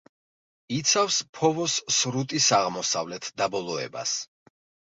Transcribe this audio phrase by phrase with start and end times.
[0.77, 4.19] იცავს ფოვოს სრუტის აღმოსავლეთ დაბოლოებას.